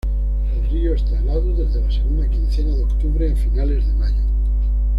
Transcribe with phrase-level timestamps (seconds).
[0.55, 4.23] El río está helado desde la segunda quincena de octubre a finales de mayo.